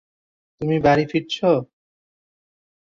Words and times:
তুমি 0.61 0.75
বাড়ি 0.85 1.05
ফিরছো? 1.11 1.49